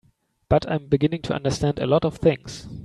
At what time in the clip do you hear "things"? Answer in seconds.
2.17-2.67